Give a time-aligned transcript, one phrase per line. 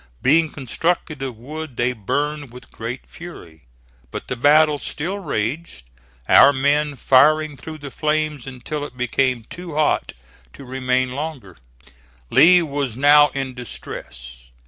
[0.23, 3.65] Being constructed of wood, they burned with great fury.
[4.09, 5.85] But the battle still raged,
[6.27, 10.13] our men firing through the flames until it became too hot
[10.53, 11.55] to remain longer.
[12.31, 14.49] Lee was now in distress.